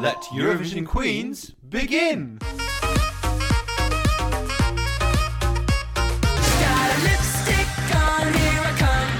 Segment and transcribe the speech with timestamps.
[0.00, 2.38] Let Eurovision Queens begin!
[2.38, 2.56] Got
[6.88, 9.10] a lipstick on, here I come,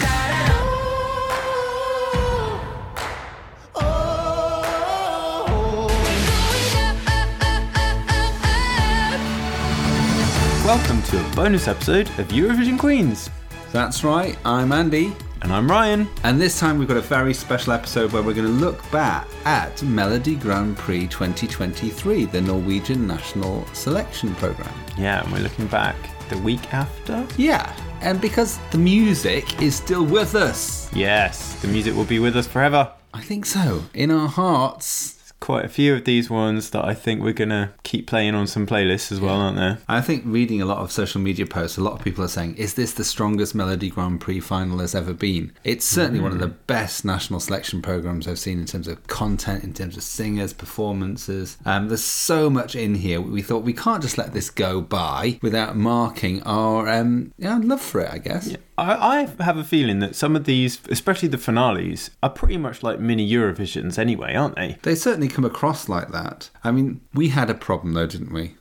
[10.64, 13.28] Welcome to a bonus episode of Eurovision Queens.
[13.70, 15.14] That's right, I'm Andy.
[15.42, 16.06] And I'm Ryan.
[16.22, 19.26] And this time we've got a very special episode where we're going to look back
[19.46, 24.74] at Melodi Grand Prix 2023, the Norwegian National Selection Programme.
[24.98, 25.96] Yeah, and we're looking back
[26.28, 27.26] the week after.
[27.38, 30.92] Yeah, and because the music is still with us.
[30.94, 32.92] Yes, the music will be with us forever.
[33.14, 33.82] I think so.
[33.94, 35.19] In our hearts.
[35.40, 38.66] Quite a few of these ones that I think we're gonna keep playing on some
[38.66, 39.78] playlists as well, aren't there?
[39.88, 42.56] I think reading a lot of social media posts, a lot of people are saying,
[42.56, 45.52] is this the strongest Melodi Grand Prix final has ever been?
[45.64, 49.64] It's certainly one of the best national selection programs I've seen in terms of content,
[49.64, 51.56] in terms of singers, performances.
[51.64, 53.20] Um, there's so much in here.
[53.20, 57.80] We thought we can't just let this go by without marking our um, yeah, love
[57.80, 58.54] for it, I guess.
[58.80, 62.82] I, I have a feeling that some of these, especially the finales, are pretty much
[62.82, 64.78] like mini Eurovisions anyway, aren't they?
[64.82, 66.50] They certainly come across like that.
[66.64, 68.54] I mean, we had a problem though, didn't we?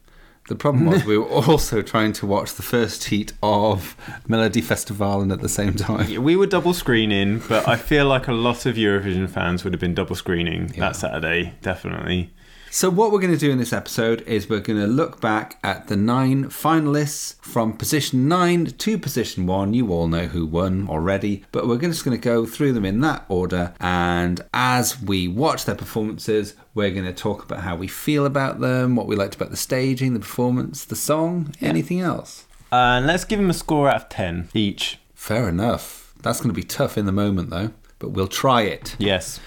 [0.50, 3.95] The problem was we were also trying to watch the first heat of
[4.28, 6.23] Melodifestivalen at the same time.
[6.23, 9.80] We were double screening, but I feel like a lot of Eurovision fans would have
[9.80, 12.31] been double screening that Saturday, definitely.
[12.72, 15.58] So, what we're going to do in this episode is we're going to look back
[15.64, 19.73] at the nine finalists from position nine to position one.
[19.73, 23.02] You all know who won already, but we're just going to go through them in
[23.02, 23.73] that order.
[23.80, 28.59] And as we watch their performances, we're going to talk about how we feel about
[28.59, 32.45] them, what we liked about the staging, the performance, the song, anything else.
[32.72, 35.00] And let's give them a score out of 10 each.
[35.16, 36.14] Fair enough.
[36.22, 38.95] That's going to be tough in the moment, though, but we'll try it.
[39.00, 39.39] Yes.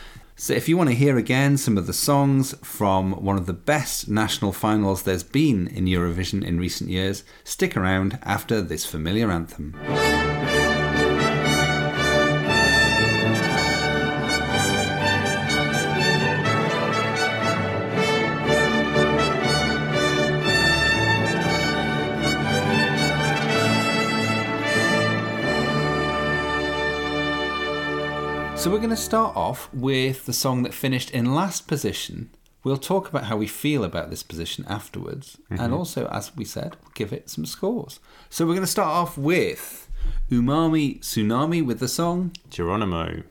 [0.42, 3.52] So, if you want to hear again some of the songs from one of the
[3.52, 9.30] best national finals there's been in Eurovision in recent years, stick around after this familiar
[9.30, 9.72] anthem.
[28.62, 32.30] So, we're going to start off with the song that finished in last position.
[32.62, 35.74] We'll talk about how we feel about this position afterwards, and mm-hmm.
[35.74, 37.98] also, as we said, we'll give it some scores.
[38.30, 39.90] So, we're going to start off with
[40.30, 43.24] Umami Tsunami with the song Geronimo.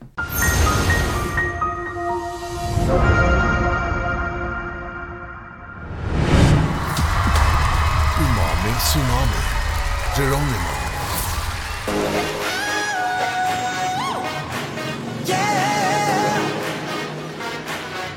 [8.18, 9.40] Umami Tsunami.
[10.14, 10.72] Geronimo.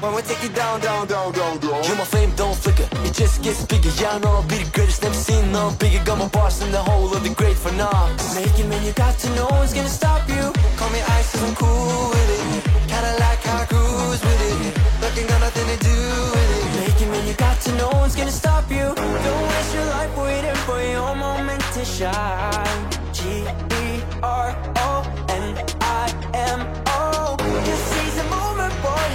[0.05, 1.83] When we take it down, down, down, down, down.
[1.83, 3.89] You my flame don't flicker, it just gets bigger.
[3.97, 5.97] Yeah, I know I'll be the greatest, never seen no bigger.
[6.05, 8.15] Got my bars in the whole of the great for now.
[8.35, 10.53] Make it, man, you got to know one's gonna stop you.
[10.77, 12.63] Call me ice, cause I'm cool with it.
[12.85, 14.77] Kinda like how I cruise with it.
[15.01, 15.97] Looking got nothing to do
[16.35, 16.65] with it.
[16.85, 18.93] Make it, man, you got to know one's gonna stop you.
[19.25, 22.89] Don't waste your life waiting for your moment to shine.
[23.11, 23.45] G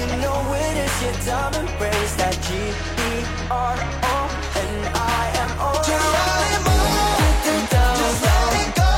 [0.00, 1.54] you know it is your time.
[1.54, 4.16] Embrace that G E R O
[4.56, 5.70] N I M O.
[5.84, 6.76] Geronimo,
[7.44, 8.90] just let it go.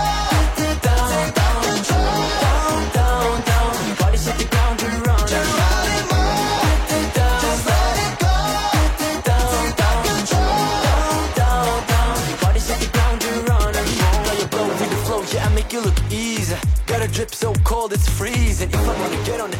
[0.86, 3.74] Down, down, down, down, down.
[3.98, 5.26] Body hit the ground to run.
[5.32, 6.22] Geronimo,
[7.42, 8.34] just let it go.
[9.26, 10.62] Down, down, down,
[11.38, 12.16] down, down.
[12.42, 14.20] Body hit the ground to run and roll.
[14.26, 16.56] Now you blow with the flow, yeah, I make you look easy.
[16.86, 18.70] Got a drip so cold it's freezing.
[18.70, 19.51] If I wanna get on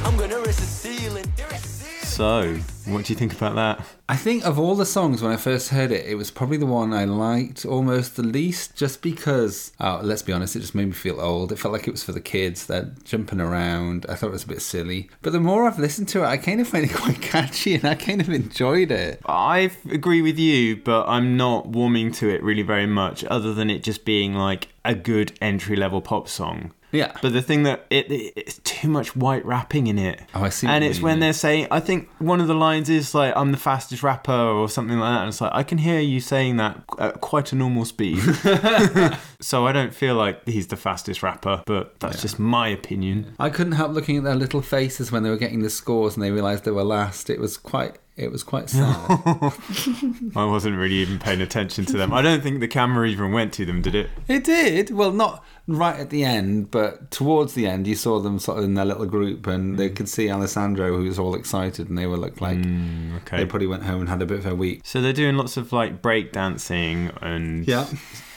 [2.23, 2.57] So,
[2.87, 3.85] what do you think about that?
[4.09, 6.67] I think of all the songs when I first heard it, it was probably the
[6.67, 9.73] one I liked almost the least, just because.
[9.81, 11.51] Oh, let's be honest, it just made me feel old.
[11.51, 12.67] It felt like it was for the kids.
[12.67, 14.07] They're jumping around.
[14.09, 15.11] I thought it was a bit silly.
[15.21, 17.85] But the more I've listened to it, I kind of find it quite catchy, and
[17.85, 19.21] I kind of enjoyed it.
[19.27, 23.69] I agree with you, but I'm not warming to it really very much, other than
[23.69, 26.73] it just being like a good entry level pop song.
[26.93, 27.13] Yeah.
[27.21, 30.21] But the thing that it, it it's too much white rapping in it.
[30.35, 31.21] Oh, I see And it's when yeah.
[31.21, 34.69] they're saying, I think one of the lines is like, "I'm the fastest rapper" or
[34.69, 35.21] something like that.
[35.21, 38.19] And it's like I can hear you saying that at quite a normal speed.
[39.41, 43.35] so I don't feel like he's the fastest rapper, but that's just my opinion.
[43.39, 46.23] I couldn't help looking at their little faces when they were getting the scores and
[46.23, 47.31] they realised they were last.
[47.31, 49.07] It was quite It was quite sad.
[50.37, 52.13] I wasn't really even paying attention to them.
[52.13, 54.11] I don't think the camera even went to them, did it?
[54.29, 54.91] it did.
[54.91, 58.65] Well, not right at the end, but towards the end, you saw them sort of
[58.65, 59.97] in their little group, and they mm.
[59.97, 63.39] could see Alessandra, who was all excited, and they were looked like mm, Okay.
[63.39, 64.83] they probably went home and had a bit of a week.
[64.85, 67.87] So they're doing lots of like break dancing and Yeah.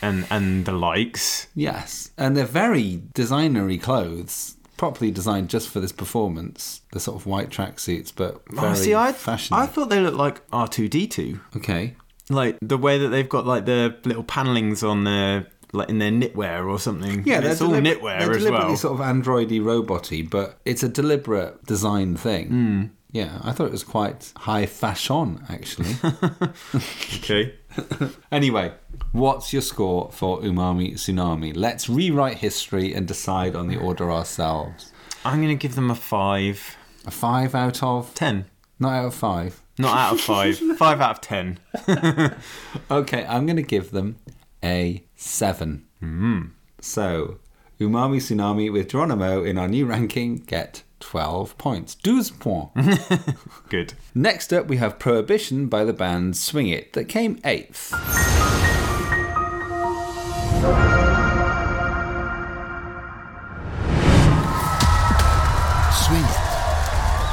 [0.01, 1.47] and and the likes.
[1.53, 6.81] Yes, and they're very designery clothes, properly designed just for this performance.
[6.91, 9.55] The sort of white tracksuits, but very Oh, see, I fashion.
[9.55, 11.39] I thought they looked like R two D two.
[11.55, 11.95] okay.
[12.29, 16.11] Like the way that they've got like the little panelings on their like in their
[16.11, 17.23] knitwear or something.
[17.25, 18.77] Yeah, it's all delib- knitwear they're as deliberately well.
[18.77, 22.47] sort of androidy roboty, but it's a deliberate design thing.
[22.47, 22.83] Hmm.
[23.11, 25.95] Yeah, I thought it was quite high fashion, actually.
[27.17, 27.53] Okay.
[28.31, 28.73] anyway,
[29.11, 31.53] what's your score for Umami Tsunami?
[31.55, 34.91] Let's rewrite history and decide on the order ourselves.
[35.23, 36.77] I'm gonna give them a five.
[37.05, 38.45] A five out of Ten.
[38.79, 39.61] not out of five.
[39.77, 40.57] Not out of five.
[40.77, 41.59] five out of ten.
[42.91, 44.17] Okay, I'm going to give them
[44.63, 45.85] a seven.
[45.99, 46.41] Hmm.
[46.79, 47.39] So,
[47.79, 51.93] Umami Tsunami with Geronimo in our new ranking get 12 points.
[51.93, 53.09] 12 points.
[53.69, 53.93] Good.
[54.15, 57.91] Next up, we have Prohibition by the band Swing'it that came eighth.
[65.93, 66.41] Swing'it.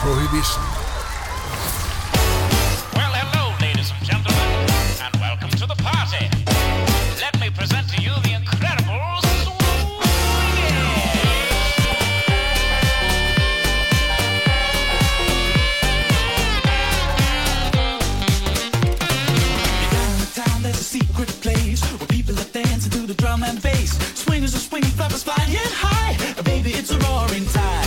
[0.02, 0.81] Prohibition.
[23.62, 23.96] Bass.
[24.18, 26.42] Swingers are swinging, flappers flying high.
[26.42, 27.81] Baby, it's a roaring tide.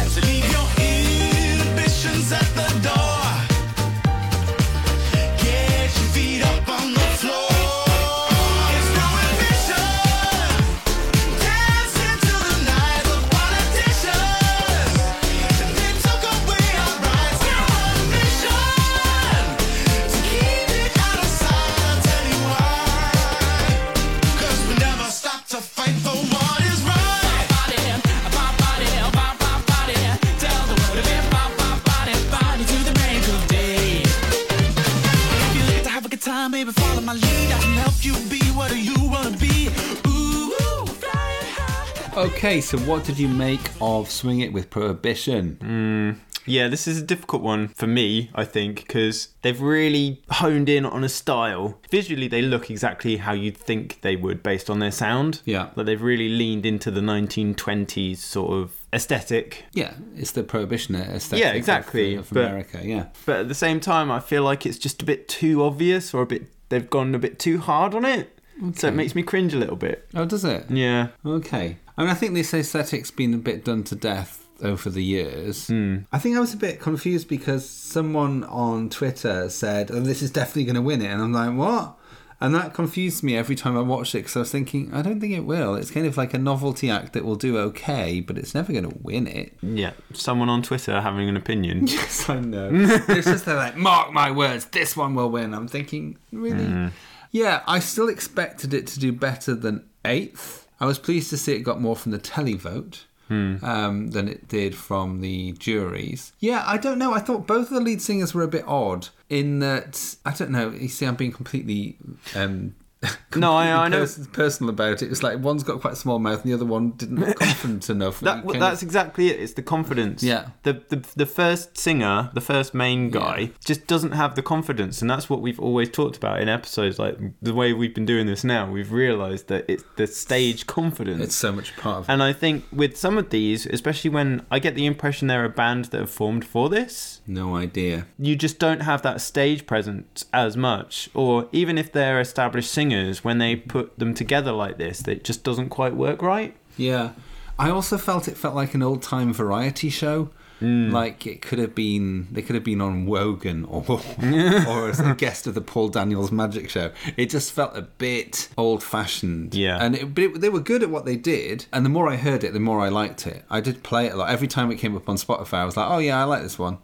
[42.46, 45.58] Okay, so what did you make of Swing'it with Prohibition?
[45.60, 46.12] Hmm,
[46.46, 50.86] yeah, this is a difficult one for me, I think, because they've really honed in
[50.86, 51.80] on a style.
[51.90, 55.42] Visually, they look exactly how you'd think they would based on their sound.
[55.44, 55.70] Yeah.
[55.76, 59.66] Like they've really leaned into the 1920s sort of aesthetic.
[59.74, 63.08] Yeah, it's the Prohibition aesthetic Yeah, exactly, of, but- America, yeah.
[63.26, 66.22] But at the same time, I feel like it's just a bit too obvious or
[66.22, 68.38] a bit, they've gone a bit too hard on it.
[68.76, 70.08] So it makes me cringe a little bit.
[70.14, 70.70] Oh, does it?
[70.70, 71.08] Yeah.
[71.26, 71.78] Okay.
[71.98, 75.68] I mean, I think this aesthetic's been a bit done to death over the years.
[75.68, 76.00] Hmm.
[76.12, 80.32] I think I was a bit confused because someone on Twitter said, oh, this is
[80.32, 81.08] definitely going to win it.
[81.08, 81.98] And I'm like, what?
[82.42, 85.22] And that confused me every time I watched it because I was thinking, I don't
[85.22, 85.76] think it will.
[85.76, 88.90] It's kind of like a novelty act that will do okay, but it's never going
[88.90, 89.54] to win it.
[89.62, 89.94] Yeah.
[90.14, 91.88] Someone on Twitter having an opinion.
[91.96, 92.70] Yes, I know.
[92.74, 95.54] it's just they're like, mark my words, this one will win.
[95.54, 96.66] I'm thinking, really?
[96.66, 96.88] Hmm.
[97.32, 100.65] Yeah, I still expected it to do better than eighth.
[100.80, 103.04] I was pleased to see it got more from the televote.
[103.28, 106.32] Um, than it did from the juries.
[106.40, 107.12] Yeah, I don't know.
[107.12, 110.52] I thought both of the lead singers were a bit odd in that I don't
[110.52, 110.70] know.
[110.70, 111.98] You see, I'm being completely
[112.36, 112.76] um,
[113.36, 114.00] No, I- I know.
[114.00, 115.12] pers- personal about it.
[115.12, 117.90] It's like one's got quite a small mouth, and the other one didn't look confident
[117.90, 118.22] enough.
[118.22, 119.40] That, well, that's of- exactly it.
[119.42, 120.24] It's the confidence.
[120.24, 120.50] Yeah.
[120.64, 123.48] The, the the first singer, the first main guy, Yeah.
[123.66, 126.98] just doesn't have the confidence, and that's what we've always talked about in episodes.
[126.98, 131.22] Like the way we've been doing this now, we've realised that it's the stage confidence.
[131.22, 132.10] it's so much part of.
[132.10, 132.14] It.
[132.14, 135.50] and I think with some of these, especially when I get the impression they're a
[135.50, 138.08] band that have formed for this, no idea.
[138.20, 141.10] you just don't have that stage presence as much.
[141.14, 145.44] Or even if they're established singers, when they put them together like this, it just
[145.44, 146.56] doesn't quite work right.
[146.78, 147.12] Yeah.
[147.58, 150.30] I also felt it felt like an old time variety show.
[150.60, 150.90] Hmm.
[150.92, 155.14] Like it could have been, they could have been on Wogan or or as a
[155.18, 156.92] guest of the Paul Daniels Magic Show.
[157.18, 159.54] It just felt a bit old fashioned.
[159.54, 159.78] Yeah.
[159.82, 161.66] and it, but it, they were good at what they did.
[161.74, 163.44] And the more I heard it, the more I liked it.
[163.50, 164.30] I did play it a lot.
[164.30, 166.58] Every time it came up on Spotify, I was like, oh yeah, I like this
[166.58, 166.78] one.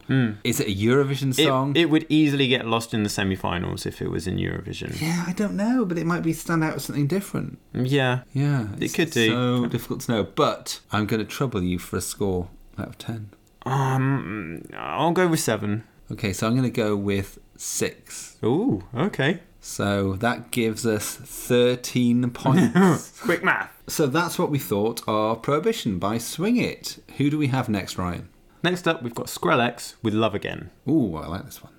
[0.44, 1.42] Is it a Eurovision Hmm.
[1.42, 1.74] It, song?
[1.78, 5.00] it would easily get lost in the semi-finals if it was in Eurovision.
[5.02, 7.58] yeah, I don't know, but it might be stand out as something different.
[7.74, 8.22] Yeah.
[8.34, 9.30] Yeah, It could do.
[9.30, 12.98] So difficult to know, but I'm going to trouble you for a score out of
[12.98, 13.30] ten.
[13.66, 15.84] Um, I'll go with seven.
[16.12, 18.38] Okay, so I'm going to go with six.
[18.44, 19.40] Ooh, okay.
[19.60, 23.20] So that gives us 13 points.
[23.22, 23.72] Quick math.
[23.88, 27.00] so that's what we thought of Prohibition by Swing'it.
[27.18, 28.30] Who do we have next, Ryan?
[28.64, 30.70] Next up, we've got Skrellex with Love Again.
[30.88, 31.74] Ooh, I like this one.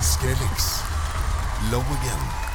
[0.00, 0.82] Skrellex.
[1.72, 2.45] Love again.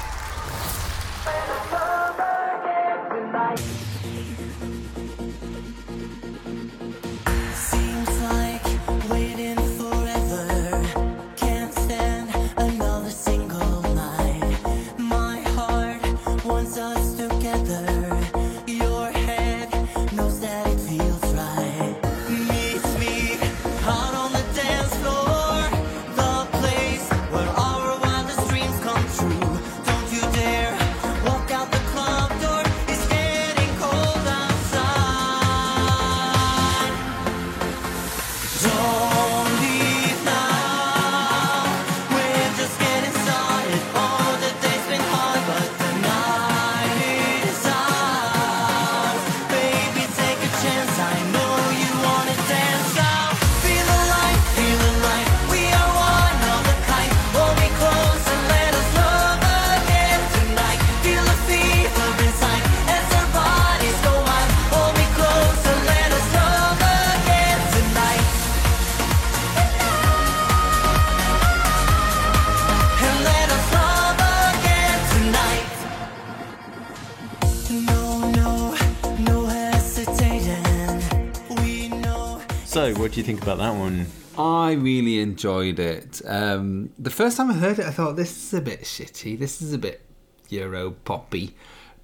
[83.02, 84.06] What do you think about that one?
[84.38, 86.22] I really enjoyed it.
[86.24, 89.40] Um, the first time I heard it, I thought this is a bit shitty.
[89.40, 90.02] This is a bit
[90.50, 91.56] Euro poppy.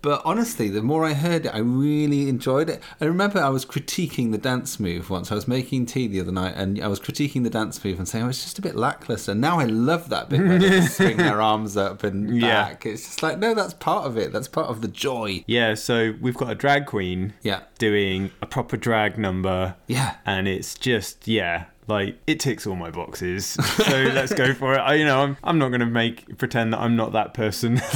[0.02, 2.82] But honestly, the more I heard it, I really enjoyed it.
[3.02, 5.32] I remember I was critiquing the dance move once.
[5.32, 8.08] I was making tea the other night, and I was critiquing the dance move and
[8.08, 10.82] saying, "Oh, it's just a bit lackluster." And now I love that bit where they
[10.82, 12.64] swing their arms up and Yeah.
[12.70, 12.86] back.
[12.86, 14.32] It's just like, no, that's part of it.
[14.32, 15.44] That's part of the joy.
[15.48, 17.62] Yeah, so we've got a drag queen Yeah.
[17.80, 19.76] doing a proper drag number.
[19.88, 20.16] Yeah.
[20.26, 23.46] And it's just, yeah, like it ticks all my boxes.
[23.48, 24.80] So let's go for it.
[24.80, 27.82] I, you know, I'm, I'm not going to make pretend that I'm not that person.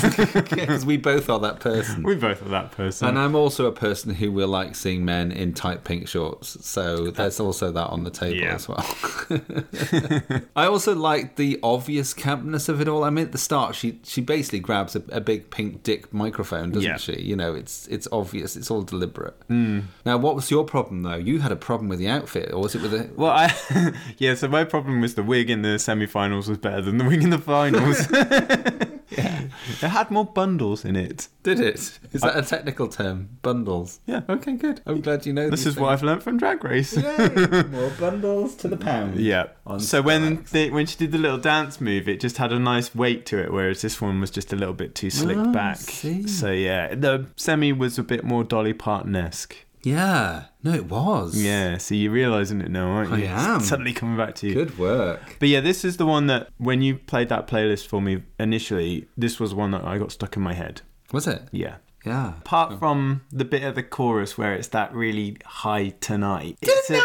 [0.52, 2.04] Because we both are that person.
[2.04, 3.08] we both are that person.
[3.10, 6.58] And I'm also a person who will like seeing men in tight pink shorts.
[6.66, 8.56] So there's also that on the table Yeah.
[8.56, 8.86] as well.
[10.56, 13.04] I also like the obvious campness of it all.
[13.04, 16.72] I mean, at the start, she she basically grabs a, a big pink dick microphone,
[16.72, 16.98] doesn't Yeah.
[16.98, 17.20] she?
[17.22, 18.56] You know, it's it's obvious.
[18.56, 19.36] It's all deliberate.
[19.48, 19.82] Hmm.
[20.06, 21.16] Now, what was your problem though?
[21.16, 23.10] You had a problem with the outfit, or was it with the?
[23.16, 23.48] Well, I
[24.18, 24.36] yeah.
[24.36, 27.30] So my problem was the wig in the semi-finals was better than the wig in
[27.30, 28.10] the finals.
[29.12, 29.42] yeah,
[29.82, 31.28] it had more bundles in it.
[31.44, 32.00] Did it?
[32.14, 33.30] Is that a technical term?
[33.42, 34.00] Bundles.
[34.06, 34.22] Yeah.
[34.30, 34.82] Okay, good.
[34.86, 35.50] I'm glad you know.
[35.50, 36.96] This these is what I've learned from Drag Race.
[36.96, 37.64] Yay!
[37.72, 39.20] More bundles to the pound.
[39.20, 39.48] Yeah.
[39.80, 42.94] So when they, when she did the little dance move, it just had a nice
[42.96, 45.78] weight to it, whereas this one was just a little bit too slicked Oh, back.
[45.78, 46.28] see.
[46.28, 49.56] So yeah, the semi was a bit more Dolly Parton esque.
[49.84, 50.46] Yeah.
[50.64, 51.42] No, it was.
[51.42, 51.78] Yeah.
[51.78, 53.26] So you're realizing it now, aren't you?
[53.26, 53.58] I am.
[53.58, 54.54] It's suddenly coming back to you.
[54.54, 55.38] Good work.
[55.40, 59.08] But yeah, this is the one that when you played that playlist for me initially,
[59.18, 60.82] this was one that I got stuck in my head.
[61.12, 61.44] Was it?
[61.52, 61.78] Yeah.
[62.06, 62.34] Yeah.
[62.40, 66.58] Apart from the bit of the chorus where it's that really high tonight.
[66.62, 67.02] It's a-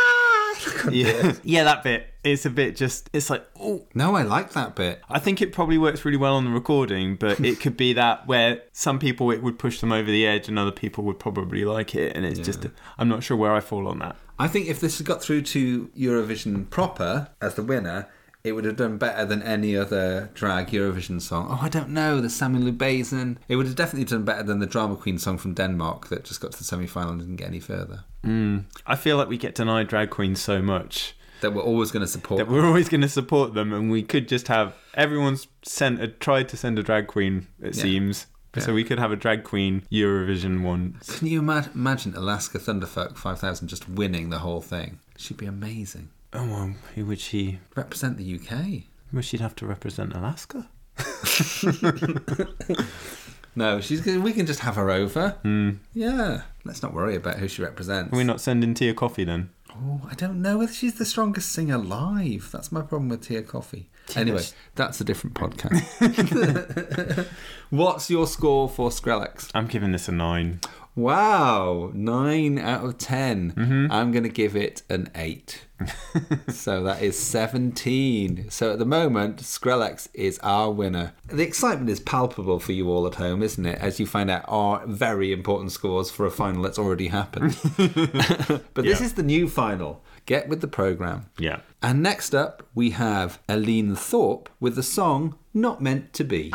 [0.91, 2.07] yeah, yeah, that bit.
[2.25, 3.09] It's a bit just.
[3.13, 5.01] It's like, oh, No, I like that bit.
[5.09, 8.27] I think it probably works really well on the recording, but it could be that
[8.27, 11.65] where some people it would push them over the edge and other people would probably
[11.65, 12.67] like it, and it's just
[12.99, 14.17] I'm not sure where I fall on that.
[14.39, 18.09] I think if this had got through to Eurovision proper as the winner,
[18.47, 21.49] it would have done better than any other drag Eurovision song.
[21.51, 23.39] Oh, I don't know, the Samuel Lubazen.
[23.49, 26.41] It would have definitely done better than the Drama Queen song from Denmark that just
[26.41, 28.05] got to the semi final and didn't get any further.
[28.26, 28.64] Mm.
[28.87, 32.06] I feel like we get denied drag queens so much That we're always going to
[32.06, 32.38] support.
[32.38, 36.09] that we're always going to support them, and we could just have everyone's sent a
[36.09, 37.47] tried to send a drag queen.
[37.61, 37.83] It Yeah.
[37.83, 38.26] seems.
[38.59, 40.97] So we could have a drag queen Eurovision one.
[41.06, 44.99] Can you ima- imagine Alaska Thunderfuck 5000 just winning the whole thing?
[45.18, 46.09] She'd be amazing.
[46.33, 47.59] Oh, well, who would she?
[47.76, 48.85] Represent the UK.
[49.12, 50.71] Well, she'd have to represent Alaska.
[53.57, 54.01] No, she's.
[54.03, 55.31] gonna- We can just have her over.
[55.43, 55.71] Hmm.
[55.95, 56.43] Yeah.
[56.65, 58.13] Let's not worry about who she represents.
[58.13, 59.49] Are we not sending Tia Kofi then?
[59.71, 62.51] Oh, I don't know whether she's the strongest singer live.
[62.53, 63.87] That's my problem with Tia Kofi.
[64.15, 64.43] Anyway,
[64.77, 67.27] that's a different podcast.
[67.71, 69.51] What's your score for Skrellex?
[69.55, 70.61] I'm giving this a nine.
[70.97, 73.53] Wow, nine out of 10.
[73.53, 73.93] Mm-hmm.
[73.93, 75.67] I'm going to give it an eight.
[76.49, 78.47] so that is 17.
[78.49, 81.12] So at the moment, Skrellex is our winner.
[81.29, 83.79] The excitement is palpable for you all at home, isn't it?
[83.79, 87.59] As you find out our very important scores for a final that's already happened.
[87.76, 89.05] but this Yeah.
[89.07, 90.03] is the new final.
[90.25, 91.26] Get with the program.
[91.38, 91.61] Yeah.
[91.83, 96.53] And next up, we have Eline Thorp with the song Not Meant to Be.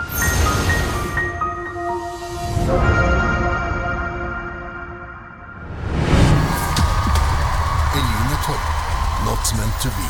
[9.58, 10.08] Meant to Be.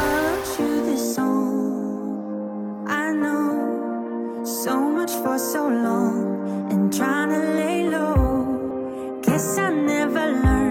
[0.00, 2.86] I wrote you this song.
[2.88, 9.20] I know so much for so long and trying to lay low.
[9.22, 10.63] Guess I never learned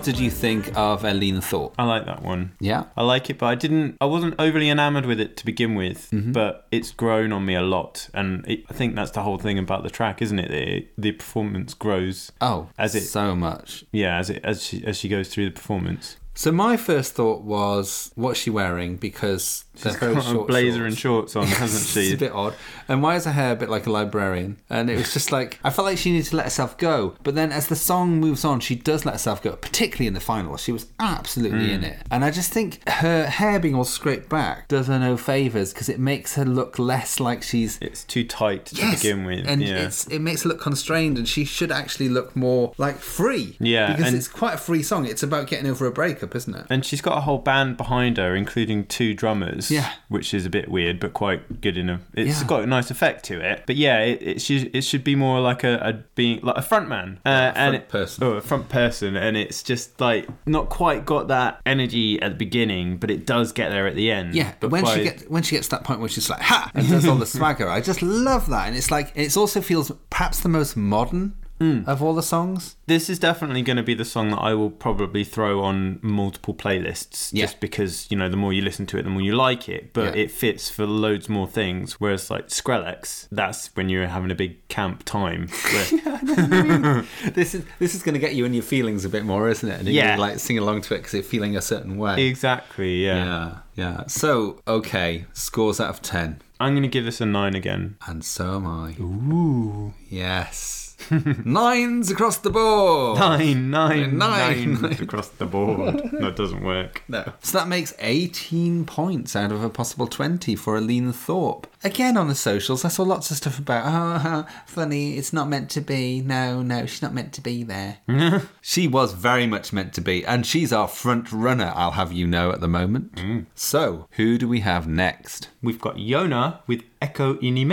[0.00, 1.74] what did you think of Eline Thorp?
[1.78, 2.52] I like that one.
[2.58, 2.84] Yeah.
[2.96, 3.98] I like it, but I didn't.
[4.00, 6.08] I wasn't overly enamored with it to begin with.
[6.10, 6.32] Mm-hmm.
[6.32, 9.58] But it's grown on me a lot, and it, I think that's the whole thing
[9.58, 10.50] about the track, isn't it?
[10.50, 12.32] It- the performance grows.
[12.40, 13.84] Oh, As it- so much.
[13.92, 16.16] Yeah, as it as she as she goes through the performance.
[16.40, 18.96] So my first thought was, what's she wearing?
[18.96, 20.86] Because She's got a short blazer shorts.
[20.88, 22.00] and shorts on, hasn't she?
[22.12, 22.54] It's a bit odd.
[22.88, 24.56] And why is her hair a bit like a librarian?
[24.70, 27.14] And it was just like I felt like she needed to let herself go.
[27.22, 29.52] But then as the song moves on, she does let herself go.
[29.56, 31.72] Particularly in the final, she was absolutely Mm.
[31.74, 31.98] in it.
[32.10, 35.90] And I just think her hair being all scraped back does her no favors because
[35.90, 39.46] it makes her look less like she's It's too tight to Yes, begin with.
[39.46, 39.84] and yeah.
[39.86, 43.56] it's it makes her look constrained, and she should actually look more like free.
[43.60, 45.04] Yeah, because it's quite a free song.
[45.06, 46.66] It's about getting over a breakup, isn't it?
[46.70, 49.70] And she's got a whole band behind her, including two drummers.
[49.70, 49.90] Yeah.
[50.08, 52.00] Which is a bit weird, but quite good in a.
[52.14, 52.46] It's Yeah.
[52.46, 53.64] got a nice effect to it.
[53.66, 56.62] But yeah, it, it should it should be more like a, a being like a
[56.62, 58.24] front man, uh, and front it- person.
[58.24, 62.36] Oh, a front person, and it's just like not quite got that energy at the
[62.36, 64.34] beginning, but it does get there at the end.
[64.34, 66.40] Yeah, but when she by- gets when she gets to that point where she's like
[66.42, 69.60] ha and does all the swagger, I just love that, and it's like it also
[69.60, 71.82] feels perhaps the most modern Hmm.
[71.86, 72.76] of all the songs.
[72.86, 76.54] This is definitely going to be the song that I will probably throw on multiple
[76.54, 77.44] playlists Yeah.
[77.44, 79.92] just because, you know, the more you listen to it, the more you like it.
[79.92, 80.22] But Yeah.
[80.22, 82.00] it fits for loads more things.
[82.00, 85.48] Whereas, like Skrellex, that's when you're having a big camp time.
[85.72, 89.48] where- This is this is going to get you in your feelings a bit more,
[89.50, 89.80] isn't it?
[89.80, 90.16] And Yeah.
[90.16, 92.26] gonna, like sing along to it because you're feeling a certain way.
[92.26, 93.24] exactly, yeah.
[93.24, 94.06] Yeah, yeah.
[94.06, 97.96] So okay, scores out of ten, I'm going to give this a 9 again.
[98.06, 98.94] and so am I.
[99.00, 100.79] Ooh, yes,
[101.44, 103.18] nines across the board.
[103.18, 104.80] Nine, nine, Nine.
[104.80, 106.00] nine across the board.
[106.20, 107.02] That doesn't work.
[107.08, 107.32] No.
[107.40, 111.66] So that makes 18 points out of a possible 20 for Eline Thorp.
[111.82, 115.70] Again, on the socials, I saw lots of stuff about, oh, funny, it's not meant
[115.70, 116.20] to be.
[116.20, 117.98] No, no, she's not meant to be there.
[118.60, 122.26] she was very much meant to be, and she's our front runner, I'll have you
[122.26, 123.14] know, at the moment.
[123.14, 123.46] Mm.
[123.54, 125.48] So, who do we have next?
[125.62, 127.64] We've got Jone with Ekko inni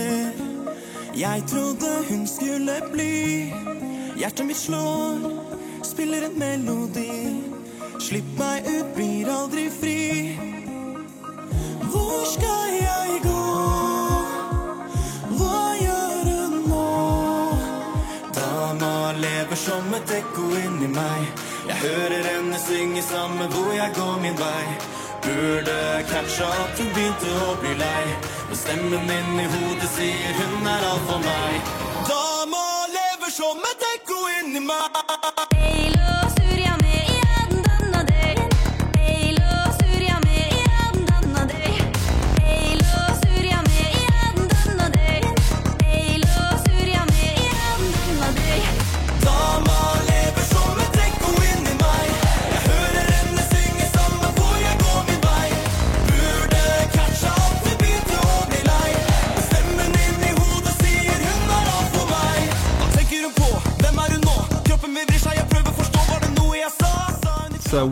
[0.00, 0.32] mer?
[1.16, 3.52] Jeg trodde hun skulle bli.
[4.16, 5.18] Hjertet mitt slår,
[5.82, 7.10] spiller en melodi.
[8.00, 10.00] Slipp meg ut, blir aldri fri.
[11.90, 13.42] Hvor skal jeg gå?
[15.36, 16.86] Hva gjøre nå?
[18.38, 21.46] Dama lever som et ekko inni meg.
[21.68, 24.66] Jeg hører henne synge samme hvor jeg går min vei.
[25.24, 28.04] Burde catcha at hun begynte å bli lei.
[28.50, 31.70] Men stemmen inni hodet sier hun er alt for meg.
[32.08, 32.64] Dama
[32.96, 35.99] lever som et ekko inni meg.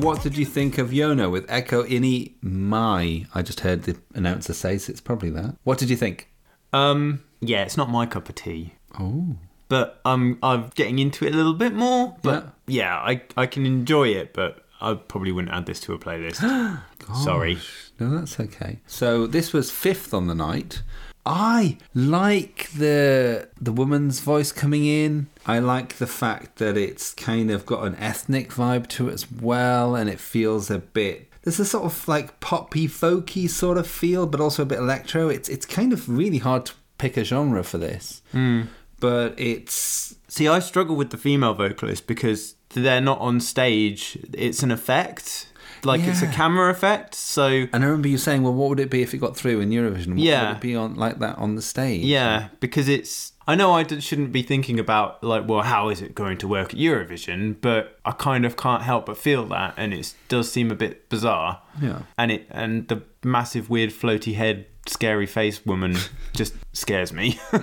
[0.08, 3.26] What did you think of Jone with Ekko inni meg?
[3.34, 5.56] I just heard the announcer say, so it's probably that.
[5.64, 6.30] What did you think?
[6.72, 8.72] Um, yeah, it's not my cup of tea.
[8.98, 9.36] Oh.
[9.68, 12.16] but I'm I'm getting into it a little bit more.
[12.22, 15.98] But yeah, I I can enjoy it, but I probably wouldn't add this to a
[15.98, 16.36] playlist.
[17.22, 17.58] Sorry.
[18.00, 18.78] No, that's okay.
[18.86, 20.80] So this was fifth on the night.
[21.26, 25.26] I like the the woman's voice coming in.
[25.48, 29.32] I like the fact that it's kind of got an ethnic vibe to it as
[29.32, 31.30] well, and it feels a bit.
[31.42, 35.28] There's a sort of like poppy, folky sort of feel, but also a bit electro.
[35.28, 38.62] It's it's kind of really hard to pick a genre for this, hmm.
[39.00, 44.18] but it's See, I struggle with the female vocalist because they're not on stage.
[44.34, 45.50] It's an effect,
[45.84, 47.14] like it's a camera effect.
[47.14, 49.60] So And I remember you saying, "Well, what would it be if it got through
[49.60, 50.10] in Eurovision?
[50.10, 50.48] What Yeah.
[50.48, 53.32] would it be on like that on the stage?" yeah, because it's.
[53.46, 56.74] I know I shouldn't be thinking about like, well, how is it going to work
[56.74, 57.56] at Eurovision?
[57.58, 61.08] But I kind of can't help but feel that, and it does seem a bit
[61.08, 61.62] bizarre.
[61.80, 62.00] Yeah.
[62.18, 65.96] and it and the massive weird floaty head, scary face woman
[66.34, 67.38] just scares me.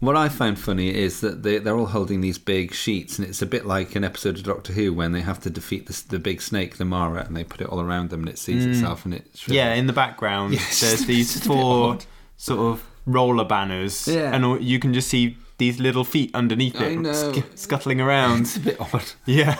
[0.00, 3.40] What I found funny is that they, they're all holding these big sheets, and it's
[3.40, 6.18] a bit like an episode of Doctor Who when they have to defeat the, the
[6.18, 9.04] big snake, the Mara, and they put it all around them, and it sees itself,
[9.06, 9.52] and it shrivels.
[9.52, 9.54] Mm.
[9.54, 11.98] yeah, in the background, Yes, there's these it's four
[12.36, 14.34] sort of roller banners, Yeah.
[14.34, 18.42] and you can just see these little feet underneath it, sc- scuttling around.
[18.42, 19.04] it's a bit odd.
[19.24, 19.56] yeah,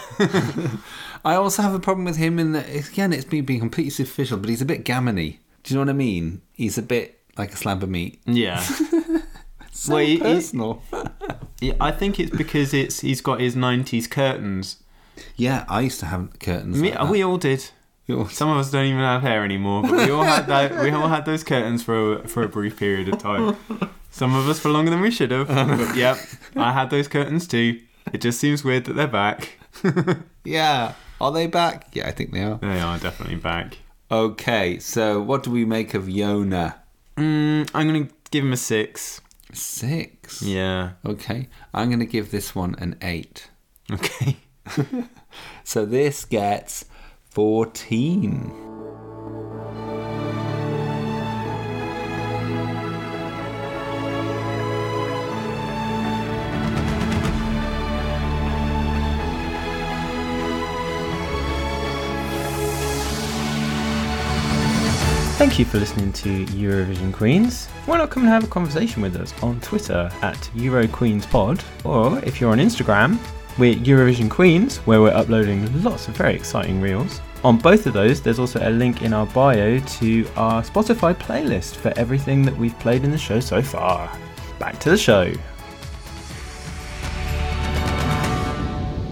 [1.25, 4.37] I also have a problem with him in that again, it's me being completely superficial,
[4.37, 5.39] but he's a bit gammony.
[5.67, 6.43] Do you know what I mean?
[6.53, 8.21] He's a bit like a slab of meat.
[8.27, 8.65] yeah.
[9.73, 10.83] So Well, he- he- personal.
[11.61, 14.83] Yeah, I think it's because it's he's got his '90s curtains.
[15.37, 16.81] yeah, I used to have curtains.
[16.81, 17.61] Me, like we all did.
[18.31, 20.83] Some of us don't even have hair anymore, but we all had that.
[20.83, 23.57] We all had those curtains for a, for a brief period of time.
[24.11, 25.49] Some of us for longer than we should have.
[25.79, 26.17] But yep,
[26.57, 27.81] I had those curtains too.
[28.15, 29.59] It just seems weird that they're back.
[30.45, 30.95] Yeah.
[31.21, 31.89] Are they back?
[31.93, 32.59] Yeah, I think they are.
[32.63, 33.79] They are definitely back.
[34.11, 36.73] Okay, so what do we make of Jone?
[37.17, 39.21] Mm, I'm gonna give him a six.
[39.53, 40.43] Six.
[40.43, 40.93] Yeah.
[41.05, 43.49] Okay, I'm going to give this one an eight.
[43.91, 44.37] Okay.
[45.65, 46.87] So this gets
[47.31, 48.66] 14.
[65.37, 67.67] Thank you for listening to Eurovision Queens.
[67.85, 72.41] Why not come and have a conversation with us on Twitter at EuroQueensPod, or if
[72.41, 73.19] you're on Instagram,
[73.59, 77.21] we're Eurovision Queens, where we're uploading lots of very exciting reels.
[77.45, 81.77] On both of those, there's also a link in our bio to our Spotify playlist
[81.77, 84.11] for everything that we've played in the show so far.
[84.59, 85.35] Back to the show.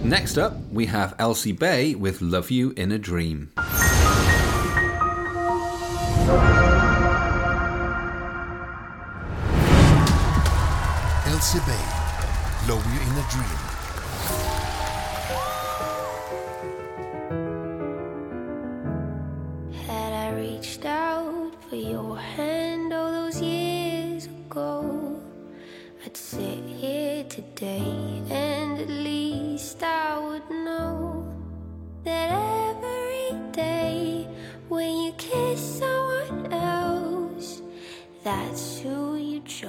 [0.03, 3.51] Next up, we have Elsie Bay with Love You in a Dream.
[11.27, 11.85] Elsie Bay,
[12.67, 13.61] Love You in a Dream.
[19.85, 25.21] Had I reached out for your hand all those years ago,
[26.03, 31.31] I'd sit here today and at least I would know
[32.03, 32.54] that every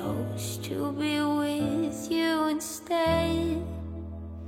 [0.06, 3.62] chose to be with you instead.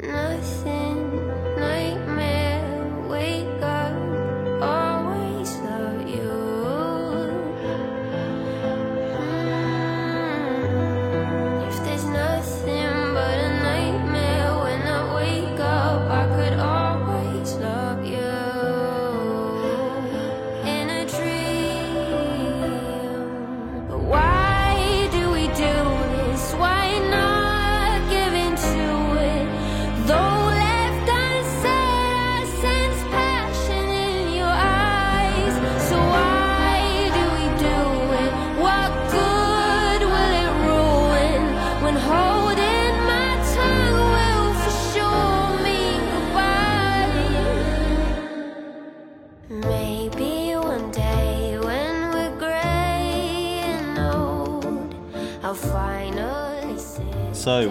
[0.00, 3.87] Nothing, nightmare, wake up,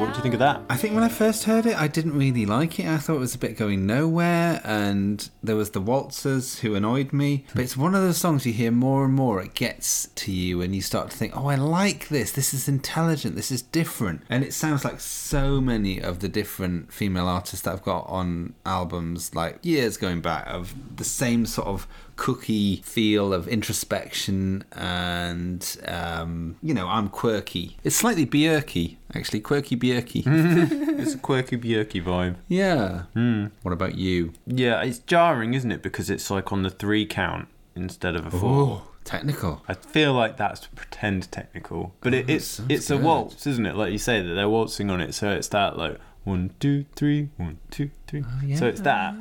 [0.07, 0.61] What do you think of that?
[0.69, 2.87] I think when I first heard it, I didn't really like it.
[2.87, 7.13] I thought it was a bit going nowhere, and there was the waltzers who annoyed
[7.13, 7.45] me.
[7.53, 9.41] But it's one of those songs you hear more and more.
[9.41, 12.31] It gets to you, and you start to think, "Oh, I like this.
[12.31, 13.35] This is intelligent.
[13.35, 17.71] This is different." And it sounds like so many of the different female artists that
[17.71, 23.31] I've got on albums, like years going back, of the same sort of cookie feel
[23.31, 27.77] of introspection and um, you know I'm quirky.
[27.83, 30.23] It's slightly Björky actually, quirky Björky.
[30.99, 32.35] It's a quirky Björky vibe.
[32.47, 33.03] yeah.
[33.13, 33.47] Hmm.
[33.61, 34.33] What about you?
[34.45, 35.81] Yeah, it's jarring, isn't it?
[35.83, 38.41] Because it's like on the three count instead of a four.
[38.83, 39.61] Oh, technical.
[39.67, 43.75] I feel like that's pretend technical, but it, Oh, it's it's a waltz, isn't it?
[43.75, 47.29] Like you say that they're waltzing on it, so it's that like one two three,
[47.37, 48.23] one two three.
[48.25, 49.13] Oh, So it's that.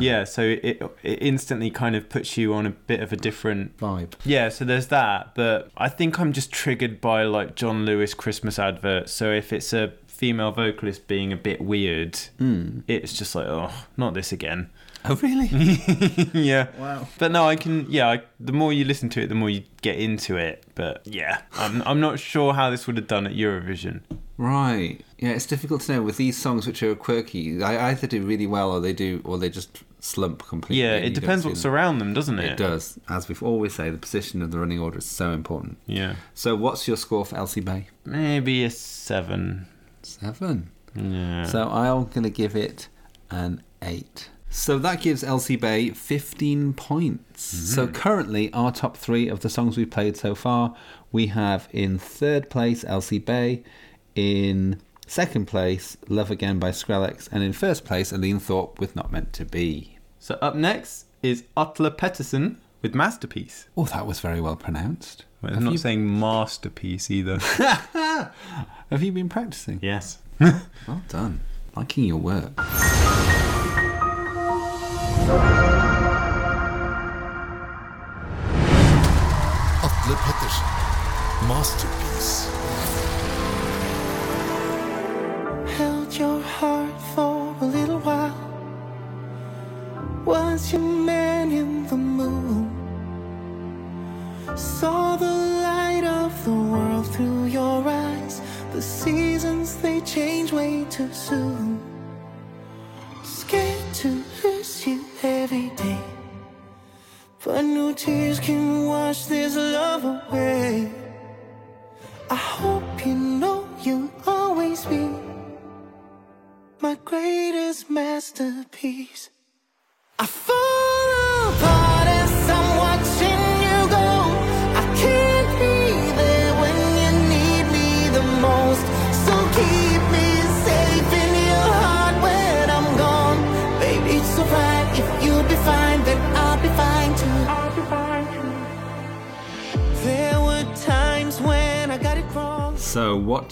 [0.00, 3.76] Yeah, so it it instantly kind of puts you on a bit of a different
[3.76, 4.14] Vibe.
[4.24, 8.58] Yeah, so there's that, but I think I'm just triggered by like John Lewis Christmas
[8.58, 9.12] adverts.
[9.12, 12.80] So if it's a female vocalist being a bit weird, Hmm.
[12.88, 14.68] it's just like, oh, not this again.
[15.04, 15.46] Oh, really?
[16.34, 16.66] yeah.
[16.76, 17.06] Wow.
[17.18, 17.86] But no, I can.
[17.88, 20.64] Yeah, I, the more you listen to it, the more you get into it.
[20.74, 24.00] But yeah, I'm I'm not sure how this would have done at Eurovision.
[24.38, 25.00] right.
[25.18, 27.62] Yeah, it's difficult to know with these songs which are quirky.
[27.62, 30.82] I either do really well or they do, or they just slump completely.
[30.82, 31.72] Yeah, it depends what's them.
[31.72, 32.52] around them, doesn't it?
[32.52, 32.98] It does.
[33.08, 35.78] As we always say, the position of the running order is so important.
[35.86, 37.86] Yeah, So, what's your score for Elsie Bay?
[38.04, 39.66] maybe a seven.
[40.02, 40.70] Seven.
[40.94, 41.44] Yeah.
[41.44, 42.88] So I'm going to give it
[43.30, 44.30] an 8.
[44.50, 47.54] So that gives Elsie Bay 15 points.
[47.54, 47.66] Mm-hmm.
[47.66, 50.74] So currently, our top three of the songs we've played so far,
[51.12, 53.62] we have in third place Elsie Bay,
[54.14, 59.12] in second place Love Again by Skrellex, and in first place Eline Thorp with Not
[59.12, 59.98] Meant to Be.
[60.18, 63.68] so up next is Atle Pettersen with Masterpiece.
[63.76, 65.24] Oh, that was very well pronounced.
[65.42, 67.38] Well, I'm not you- saying masterpiece either.
[68.90, 69.78] Have you been practicing?
[69.82, 70.18] yes.
[70.40, 71.40] Well done.
[71.76, 72.52] Liking your work.
[79.84, 81.48] Atle Pettersen.
[81.48, 82.57] Masterpiece.
[100.98, 101.67] Too soon.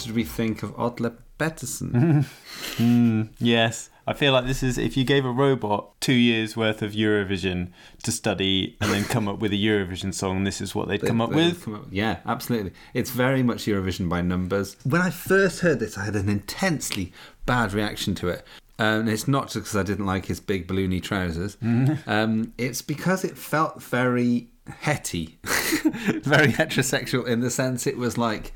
[0.06, 2.24] Did we think of Atle Pettersen?
[2.76, 3.90] Hmm, yes.
[4.06, 7.70] I feel like this is if you gave a robot two years worth of Eurovision
[8.04, 11.20] to study and then come up with a Eurovision song, this is what they'd come
[11.20, 11.64] up with.
[11.64, 12.72] come up- yeah, absolutely.
[12.94, 14.76] It's very much Eurovision by numbers.
[14.84, 17.12] When I first heard this, I had an intensely
[17.46, 18.44] bad reaction to it.
[18.78, 21.56] Um, and it's not just because I didn't like his big balloony trousers.
[21.60, 21.94] Hmm.
[22.06, 24.48] Um, it's because it felt very
[24.80, 28.52] hetty, very heterosexual in the sense it was like,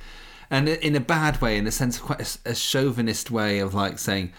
[0.50, 3.74] and in a bad way, in a sense of quite a, a chauvinist way of
[3.74, 4.32] like saying,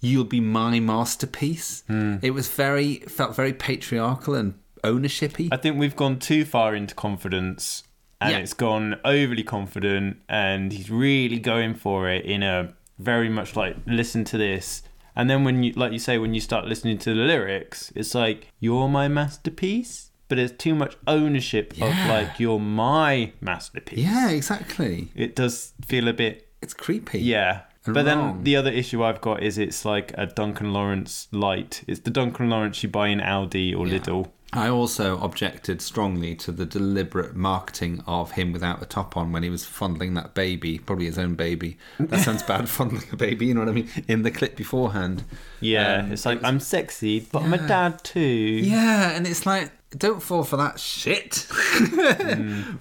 [0.00, 2.16] "You'll be my masterpiece." Hmm.
[2.22, 5.48] It was very felt very patriarchal and ownershipy.
[5.52, 7.82] I think we've gone too far into confidence
[8.20, 8.38] and Yeah.
[8.38, 13.76] it's gone overly confident and he's really going for it in a very much like
[13.86, 14.82] listen to this
[15.14, 18.14] and then when you like you say when you start listening to the lyrics it's
[18.14, 24.30] like you're my masterpiece but it's too much ownership of like you're my masterpiece yeah,
[24.30, 25.08] exactly.
[25.14, 27.20] it does feel a bit It's creepy.
[27.20, 28.04] yeah but wrong.
[28.04, 31.84] then the other issue I've got is it's like a Duncan Laurence light.
[31.86, 34.30] It's the Duncan Laurence you buy in Aldi or Lidl.
[34.52, 39.44] I also objected strongly to the deliberate marketing of him without a top on when
[39.44, 41.78] he was fondling that baby, probably his own baby.
[42.00, 43.88] That sounds bad, fondling a baby, you know what I mean?
[44.08, 45.22] In the clip beforehand.
[45.60, 48.20] Yeah, Um, it's like it was- I'm sexy, but I'm a dad too.
[48.20, 51.46] Yeah, and it's like, don't fall for that shit.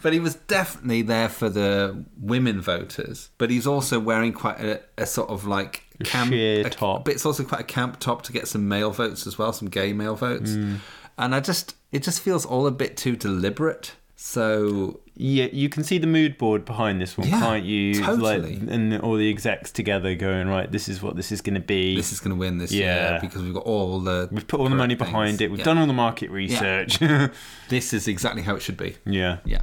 [0.02, 3.30] But he was definitely there for the women voters.
[3.38, 7.06] But he's also wearing quite a, a sort of like camp sheer a- top.
[7.06, 9.70] But it's also quite a camp top to get some male votes as well, some
[9.70, 10.52] gay male votes.
[10.52, 10.78] Mm.
[11.18, 13.94] And I just, it just feels all a bit too deliberate.
[14.18, 18.02] So Yeah, you can see the mood board behind this one, Yeah, can't you?
[18.02, 18.56] totally.
[18.58, 21.60] Like, and all the execs together going, right, this is what this is going to
[21.62, 21.96] be.
[21.96, 23.12] this is going to win this Yeah.
[23.12, 24.28] year because we've got all the.
[24.32, 25.42] We've put all the money behind things.
[25.42, 25.52] it.
[25.52, 25.66] We've Yeah.
[25.66, 27.00] done all the market research.
[27.70, 28.96] This is exactly how it should be.
[29.06, 29.38] yeah.
[29.46, 29.62] Yeah.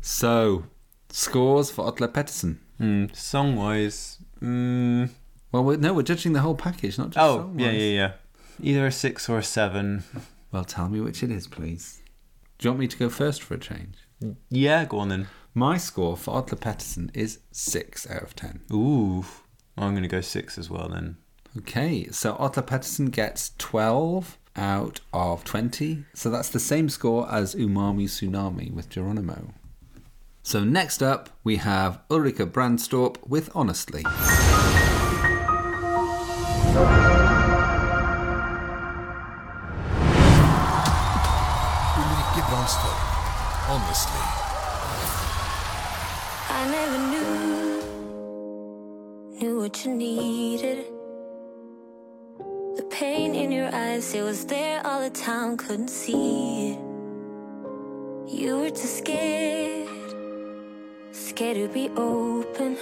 [0.00, 0.64] So,
[1.10, 2.58] scores for Atle Pettersen.
[2.80, 5.10] Mm, song wise, mm,
[5.52, 7.60] Well, we're, no, we're judging the whole package, not just oh song-wise.
[7.66, 8.12] yeah, yeah, yeah.
[8.62, 10.04] Either a six or a seven.
[10.52, 11.99] Well, tell me which it is, please.
[12.60, 14.06] Do you want me to go first for a change?
[14.50, 15.28] Yeah, go on then.
[15.54, 18.64] My score for Atle Pettersen is 6 out of 10.
[18.70, 19.24] Ooh,
[19.78, 21.16] I'm going to go six as well then.
[21.56, 26.04] Okay, so Atle Pettersen gets 12 out of 20.
[26.12, 29.54] So that's the same score as Umami Tsunami with Geronimo.
[30.42, 34.04] So next up, we have Ulrikke Brandstorp with Honestly.
[42.70, 42.98] Brandstorp.
[43.68, 44.22] Honestly.
[46.48, 47.82] I never knew,
[49.38, 50.86] knew what you needed.
[52.76, 56.78] The pain in your eyes, it was there all the time, couldn't see it.
[58.28, 59.88] You were too scared,
[61.12, 62.78] scared to be open.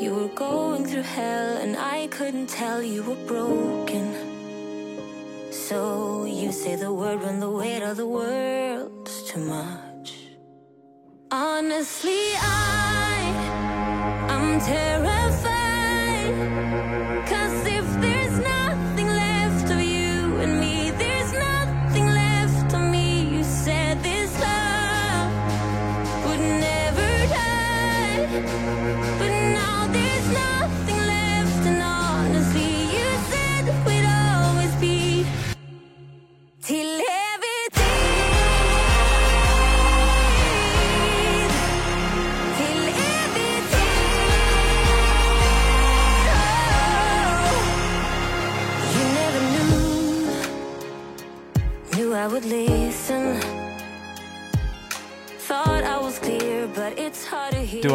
[0.00, 4.31] You were going through hell, and I couldn't tell you were broken.
[5.68, 10.08] So you say the word when the weight of the world's too much.
[11.30, 13.32] Honestly, I
[14.28, 16.34] I'm terrified.
[17.28, 18.61] Cause if there's nothing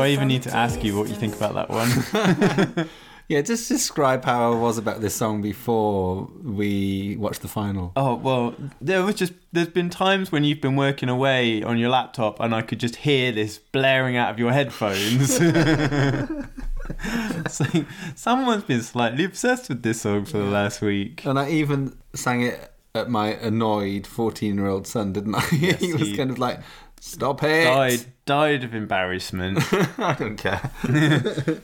[0.07, 2.87] I even need to ask you what you think about that one?
[3.29, 7.91] Yeah, just describe how I was about this song before we watched the final.
[7.97, 11.89] oh well, there was just there's been times when you've been working away on your
[11.89, 15.39] laptop and I could just hear this blaring out of your headphones.
[15.41, 21.25] it's like someone's been slightly obsessed with this song for the last week.
[21.25, 25.41] And I even sang it at my annoyed 14 year old son, didn't I?
[25.79, 26.61] he was he- kind of like,
[26.99, 27.63] stop it.
[27.63, 29.59] Died died of embarrassment.
[29.97, 30.71] I don't care.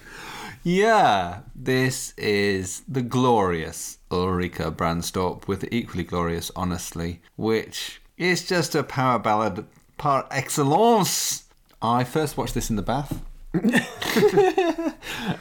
[0.64, 8.76] yeah, this is the glorious Ulrikke Brandstorp with the equally glorious Honestly, which is just
[8.76, 9.66] a power ballad
[9.98, 11.44] par excellence.
[11.82, 13.22] I first watched this in the bath.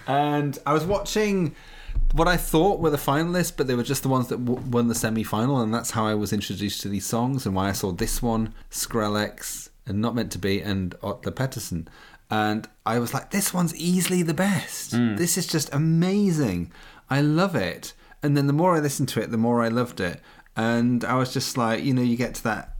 [0.07, 1.55] and I was watching
[2.13, 4.89] what I thought were the finalists, but they were just the ones that w- won
[4.89, 7.73] the semi final, and that's how I was introduced to these songs and why I
[7.73, 11.89] saw this one, Skrellex, and Not Meant to Be, and uh, Atle Pettersen.
[12.31, 14.93] And I was like, this one's easily the best.
[14.93, 15.17] Hmm.
[15.17, 16.73] This is just amazing.
[17.11, 17.93] I love it.
[18.23, 20.21] And then the more I listened to it, the more I loved it.
[20.57, 22.77] And I was just like, you know, you get to that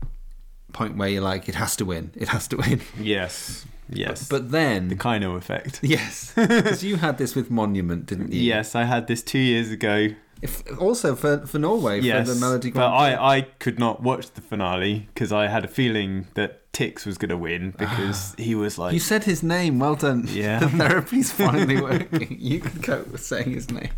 [0.71, 2.11] point where you're like, it has to win.
[2.15, 2.81] It has to win.
[2.99, 3.65] yes.
[3.89, 4.27] Yes.
[4.27, 4.87] But then.
[4.87, 5.79] the KEiiNO effect.
[5.83, 8.41] Yes, because you had this with Monument, didn't you?
[8.41, 10.09] Yes, I had this two years ago.
[10.43, 13.25] If, also for for Norway Yes, for the Melodi but Grand Prix.
[13.25, 17.17] I, I could not watch the finale because I had a feeling that Tix was
[17.17, 17.79] going to win ah.
[17.79, 19.79] because he was like, you said his name.
[19.79, 20.27] Well done.
[20.33, 20.59] Yeah.
[20.59, 22.37] the therapy's finally working.
[22.39, 23.91] You can cope with saying his name.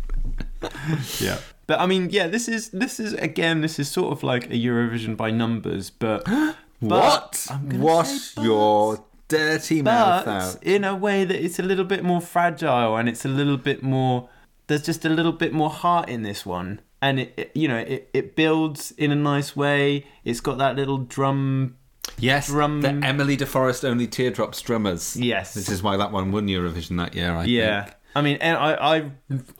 [1.18, 1.38] yeah.
[1.66, 4.54] But I mean, yeah, this is this is again, this is sort of like a
[4.54, 6.26] Eurovision by numbers, but
[6.80, 7.46] What?
[7.50, 10.62] I'm Wash your dirty mouth out.
[10.62, 13.82] in a way that it's a little bit more fragile and it's a little bit
[13.82, 14.28] more.
[14.68, 17.78] There's just a little bit more heart in this one, and it, it you know
[17.78, 20.06] it, it builds in a nice way.
[20.24, 21.76] It's got that little drum
[22.18, 25.16] Yes, Drum- the Emmelie de Forest only teardrops drummers.
[25.16, 25.54] Yes.
[25.54, 27.32] this is why that one won Eurovision that year.
[27.34, 27.82] I Yeah.
[27.84, 27.96] think.
[28.14, 29.10] I mean, and I, I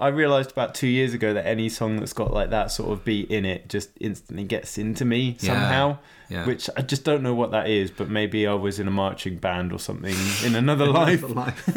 [0.01, 3.05] I realized about two years ago that any song that's got like that sort of
[3.05, 5.53] beat in it just instantly gets into me Yeah.
[5.53, 5.99] somehow.
[6.31, 6.47] Yeah.
[6.47, 9.37] Which I just don't know what that is, but maybe I was in a marching
[9.37, 11.23] band or something in another life.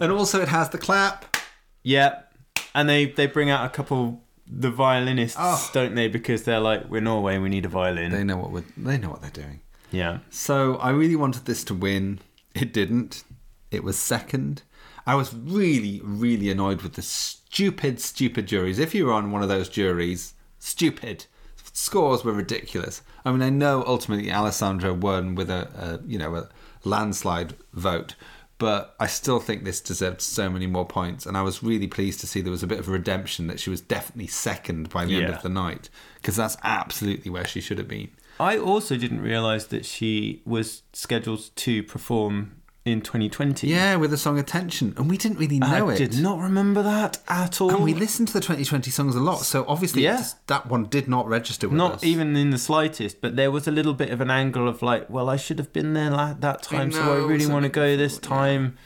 [0.00, 1.36] and also it has the clap.
[1.82, 2.22] yeah,
[2.74, 5.70] and they they bring out a couple the violinists, Oh.
[5.74, 6.08] don't they?
[6.08, 8.12] Because they're like, we're Norway, we need a violin.
[8.12, 9.60] They know what we're, they know what they're doing.
[9.90, 12.20] yeah, So I really wanted this to win.
[12.54, 13.24] It didn't.
[13.70, 14.62] It was second.
[15.06, 18.78] I was really, really annoyed with the stupid, stupid juries.
[18.78, 21.26] If you were on one of those juries, stupid.
[21.74, 23.02] scores were ridiculous.
[23.26, 26.48] I mean, I know ultimately Alessandra won with a, a you know a
[26.84, 28.14] landslide vote,
[28.58, 31.26] but I still think this deserved so many more points.
[31.26, 33.60] And I was really pleased to see there was a bit of a redemption that
[33.60, 37.60] she was definitely second by the end of the night because that's absolutely where she
[37.60, 38.10] should have been.
[38.40, 42.57] I also didn't realise that she was scheduled to perform
[42.92, 43.66] in 2020.
[43.68, 45.98] Yeah, with the song Attention, and we didn't really know I it.
[45.98, 47.70] did not remember that at all.
[47.70, 50.14] And we listened to the 2020 songs a lot, so obviously Yeah.
[50.14, 52.04] it's- that one did not register with Not us.
[52.04, 55.08] even in the slightest, but there was a little bit of an angle of like,
[55.10, 57.96] well, I should have been there la- that time, so I really want to go
[57.96, 58.42] this before, yeah.
[58.44, 58.76] time.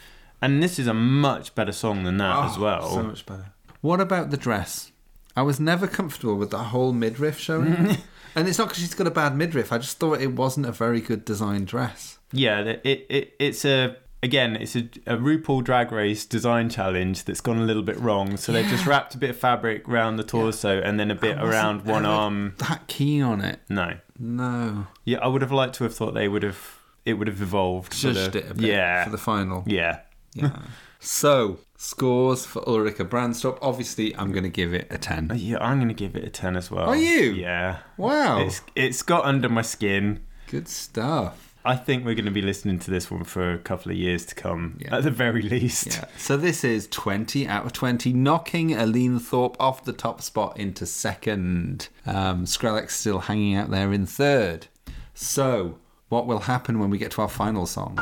[0.41, 2.81] And this is a much better song than that ah, as well.
[2.83, 3.53] Oh, So much better.
[3.81, 4.91] What about the dress?
[5.37, 7.99] I was never comfortable with that whole midriff showing.
[8.35, 9.73] and it's not because she's got a bad midriff.
[9.73, 12.19] I just thought it wasn't a very good design dress.
[12.33, 17.41] Yeah, it, it it's a again, it's a, a RuPaul Drag Race design challenge that's
[17.41, 18.37] gone a little bit wrong.
[18.37, 21.37] So they've just wrapped a bit of fabric around the torso and then a bit
[21.39, 22.55] around one arm.
[22.59, 23.61] That keen on it.
[23.68, 24.87] No, No.
[25.05, 27.93] yeah, I would have liked to have thought they would have it would have evolved.
[27.95, 29.64] for Judged the- it a bit yeah, for the final.
[29.66, 30.01] yeah.
[30.35, 30.57] Yeah.
[31.01, 33.59] so, scores for Ulrikke Brandstorp.
[33.61, 35.33] Obviously, I'm going to give it a 10.
[35.35, 36.89] Yeah, I'm gonna give it a ten as well.
[36.89, 37.33] Are you?
[37.33, 37.78] Yeah.
[37.99, 38.39] Wow.
[38.47, 40.20] It's it's got under my skin.
[40.47, 41.52] Good stuff.
[41.65, 44.27] I think we're going to be listening to this one for a couple of years
[44.27, 44.97] to come, Yeah.
[44.97, 45.87] at the very least.
[45.87, 46.05] Yeah.
[46.17, 50.87] So this is 20 out of 20, knocking Eline Thorp off the top spot into
[50.87, 51.89] second.
[52.05, 54.67] Um, Skrellex still hanging out there in third.
[55.15, 57.97] So, what will happen when we get to our final song?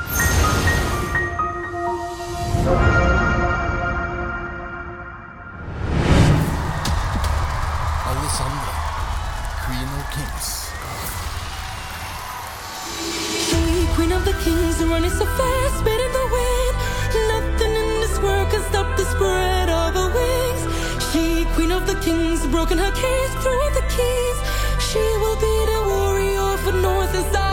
[22.01, 24.37] Kings, broken her cage, threw the keys.
[24.89, 27.50] She will be the warrior for north and southern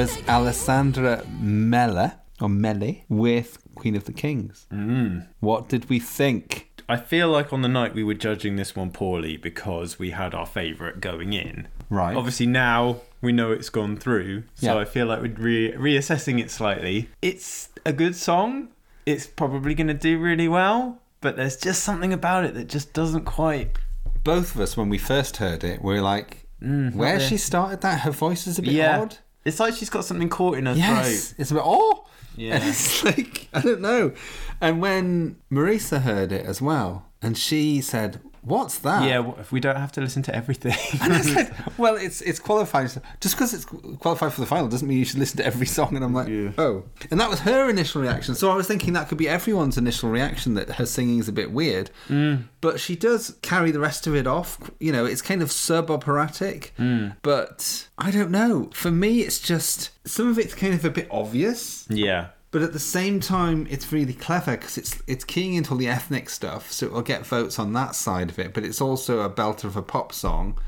[0.00, 4.66] was Alessandra Mele, or Mele, with Queen of the Kings.
[4.72, 5.26] Mm.
[5.40, 6.70] What did we think?
[6.88, 10.34] I feel like on the night we were judging this one poorly because we had
[10.34, 11.68] our favourite going in.
[11.90, 12.16] Right.
[12.16, 14.80] Obviously now we know it's gone through, so Yeah.
[14.80, 17.10] I feel like we're re- reassessing it slightly.
[17.20, 18.68] It's a good song.
[19.04, 22.94] It's probably going to do really well, but there's just something about it that just
[22.94, 23.76] doesn't quite.
[24.24, 28.00] Both of us, when we first heard it, we were like, where she started that,
[28.00, 29.18] her voice is a bit yeah, odd.
[29.44, 31.40] It's like she's got something caught in her Yes, throat.
[31.40, 32.06] it's a bit oh.
[32.36, 32.54] Yeah.
[32.56, 34.12] And it's like I don't know.
[34.60, 39.60] And when Marisa heard it as well, and she said, "What's that?" Yeah, if we
[39.60, 40.74] don't have to listen to everything.
[41.02, 42.90] And I said, "Well, it's it's qualified.
[43.20, 45.94] Just because it's qualified for the final doesn't mean you should listen to every song."
[45.96, 46.50] And I'm like, Yeah.
[46.58, 48.34] "Oh." And that was her initial reaction.
[48.34, 51.32] So I was thinking that could be everyone's initial reaction that her singing is a
[51.32, 51.90] bit weird.
[52.08, 52.44] Mm.
[52.60, 54.58] But she does carry the rest of it off.
[54.78, 56.72] You know, it's kind of sub operatic.
[56.78, 57.16] Mm.
[57.22, 58.70] But I don't know.
[58.74, 61.86] For me, it's just some of it's kind of a bit obvious.
[61.88, 62.28] yeah.
[62.52, 65.88] But at the same time, it's really clever because it's it's keying into all the
[65.88, 68.52] ethnic stuff, so it will get votes on that side of it.
[68.54, 70.58] But it's also a belter of a pop song.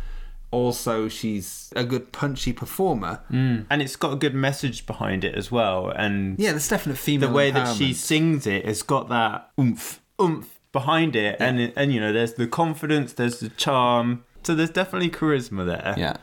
[0.53, 3.20] Also, she's a good punchy performer.
[3.33, 3.64] Mm.
[3.70, 5.89] And it's got a good message behind it as well.
[5.89, 7.30] And Yeah, there's definite female.
[7.30, 11.72] the way that she sings it it's got that oomph, oomph behind it, and it,
[11.74, 15.95] and you know, there's the confidence, there's the charm, so there's definitely charisma there.
[15.97, 16.16] yeah,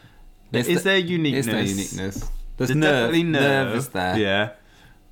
[0.54, 1.48] Is It's there uniqueness?
[1.48, 2.30] Is there uniqueness?
[2.58, 2.92] There's, There's nerve.
[3.12, 3.42] definitely nerve.
[3.68, 4.18] Nerve is there.
[4.18, 4.50] Yeah,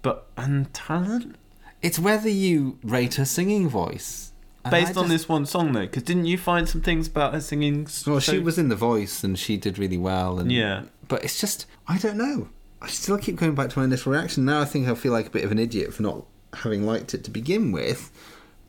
[0.07, 1.35] but and talent
[1.81, 4.31] It's whether you rate her singing voice.
[4.65, 7.07] And I based on just- this one song though, because didn't you find some things
[7.07, 7.85] about her singing?
[7.85, 10.39] s- Well, she so- was in the voice and she did really well.
[10.39, 10.83] And Yeah.
[11.07, 12.49] but it's just I don't know.
[12.81, 14.45] I still keep going back to my initial reaction.
[14.45, 16.25] Now I think I feel like a bit of an idiot for not
[16.63, 18.11] having liked it to begin with.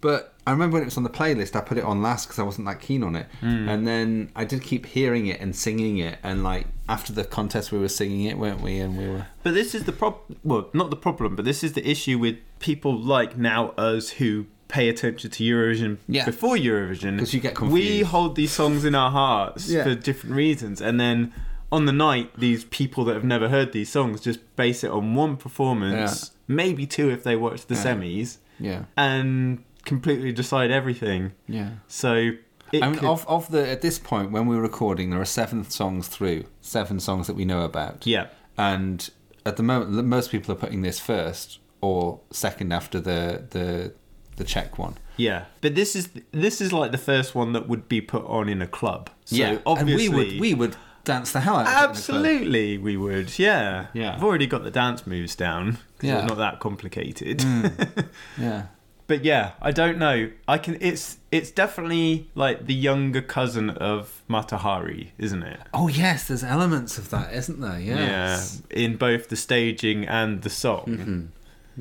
[0.01, 2.39] But I remember when it was on the playlist, I put it on last because
[2.39, 3.27] I wasn't that keen on it.
[3.41, 3.69] Hmm.
[3.69, 6.19] And then I did keep hearing it and singing it.
[6.23, 8.79] And like after the contest, we were singing it, weren't we?
[8.79, 9.27] And we were.
[9.43, 10.39] But this is the problem.
[10.45, 14.47] Well, not the problem, but this is the issue with people like now us who
[14.69, 16.25] pay attention to Eurovision Yeah.
[16.27, 17.19] before Eurovision.
[17.19, 17.89] 'Cause you get confused.
[17.91, 19.83] We hold these songs in our hearts Yeah.
[19.85, 21.33] for different reasons, and then
[21.73, 25.15] on the night, these people that have never heard these songs just base it on
[25.15, 27.85] one performance, maybe two if they watch the Yeah.
[27.85, 28.83] semis, Yeah.
[28.97, 31.33] and completely decide everything.
[31.49, 31.71] Yeah.
[31.89, 32.31] So.
[32.71, 35.25] It I mean, could- of, of the at this point when we're recording, there are
[35.43, 38.07] seven songs through, seven songs that we know about.
[38.07, 38.27] yeah.
[38.59, 39.09] and
[39.47, 43.95] at the moment most people are putting this first or second after the the
[44.37, 44.95] the Czech one.
[45.17, 48.49] Yeah, but this is this is like the first one that would be put on
[48.51, 49.09] in a club.
[49.25, 51.81] So obviously, and we would we would dance the hell out of it in the
[51.81, 51.91] club.
[51.97, 53.39] absolutely we would.
[53.39, 54.15] Yeah, Yeah.
[54.15, 55.79] I've already got the dance moves down.
[56.03, 56.19] Yeah.
[56.19, 57.39] it's not that complicated.
[57.39, 58.09] Mm.
[58.39, 58.63] Yeah,
[59.09, 60.31] but yeah, I don't know.
[60.47, 60.77] I can.
[60.81, 65.59] It's it's definitely like the younger cousin of Mata Hari, isn't it?
[65.75, 67.81] Oh yes, there's elements of that, isn't there?
[67.81, 68.63] Yes.
[68.71, 70.85] Yeah, in both the staging and the song.
[70.87, 71.27] Mm-hmm.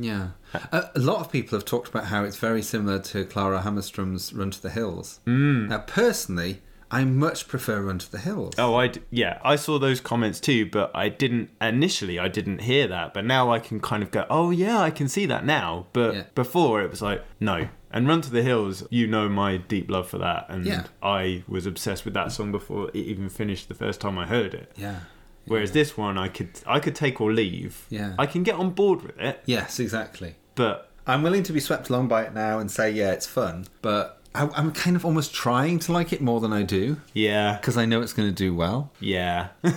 [0.03, 0.29] Yeah.
[0.71, 4.33] A, a lot of people have talked about how it's very similar to Klara Hammarström's
[4.33, 5.19] Run to the Hills.
[5.25, 5.69] Mm.
[5.69, 8.53] Now, personally, I much prefer Run to the Hills.
[8.57, 12.17] Oh, I d- yeah, I saw those comments too, but I didn't initially.
[12.17, 15.07] I didn't hear that, but now I can kind of go, oh yeah, I can
[15.09, 15.87] see that now.
[15.93, 16.23] But Yeah.
[16.35, 17.67] before it was like, no.
[17.91, 20.83] And Run to the Hills, you know my deep love for that, and Yeah.
[21.03, 24.53] I was obsessed with that song before it even finished the first time I heard
[24.53, 24.71] it.
[24.77, 24.99] Yeah.
[25.45, 27.85] Whereas this one, I could I could take or leave.
[27.89, 28.13] Yeah.
[28.19, 30.35] I can get on board with it, Yes, exactly.
[30.55, 33.65] but I'm willing to be swept along by it now and say, yeah, it's fun,
[33.81, 37.57] but I, I'm kind of almost trying to like it more than I do yeah,
[37.57, 38.91] because I know it's going to do well.
[38.99, 39.49] yeah.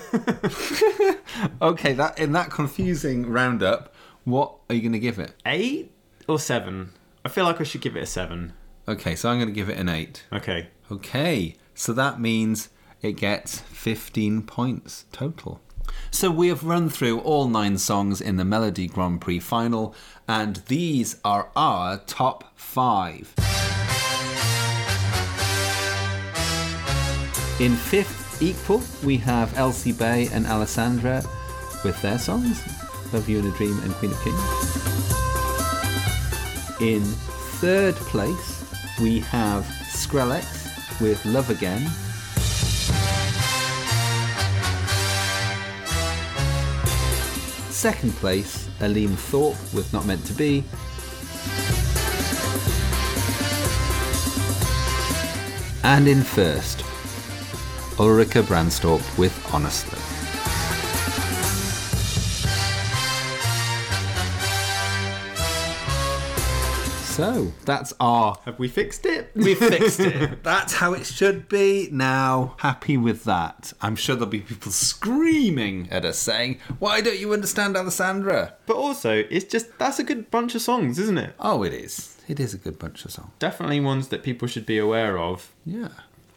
[1.62, 3.94] Okay, that in that confusing roundup,
[4.24, 5.32] what are you going to give it?
[5.46, 5.92] Eight
[6.28, 6.92] or seven?
[7.24, 8.52] I feel like I should give it a seven.
[8.88, 10.24] Okay, so I'm going to give it an eight.
[10.32, 10.68] Okay.
[10.90, 12.68] Okay, so that means
[13.00, 15.60] it gets 15 points total.
[16.10, 19.94] So we have run through all nine songs in the Melodi Grand Prix final,
[20.28, 23.34] and these are our top five.
[27.60, 31.22] In fifth equal, we have Elsie Bay and Alessandra
[31.84, 32.58] with their songs,
[33.12, 34.40] Love You in a Dream and Queen of Kings.
[36.80, 37.02] In
[37.60, 38.64] third place,
[38.98, 41.86] we have Skrellex with Love Again.
[47.70, 50.64] Second place, Eline Thorp with Not Meant to Be.
[55.84, 56.84] And in first,
[58.00, 59.98] Ulrikke Brandstorp with Honestly.
[67.10, 69.32] So that's our Have we fixed it?
[69.34, 70.42] we fixed it.
[70.42, 72.54] That's how it should be now.
[72.60, 73.74] Happy with that.
[73.82, 78.54] I'm sure there'll be people screaming at us saying, Why don't you understand Alessandra?
[78.64, 81.34] But also, it's just that's a good bunch of songs, isn't it?
[81.38, 82.16] Oh, it is.
[82.28, 83.32] It is a good bunch of songs.
[83.38, 85.88] Definitely ones that people should be aware of, Yeah.